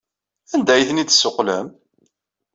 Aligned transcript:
Anda 0.53 0.71
ay 0.73 0.85
ten-id-tessuqqlem? 0.89 1.67